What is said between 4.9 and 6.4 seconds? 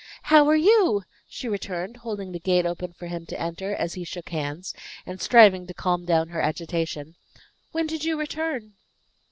and striving to calm down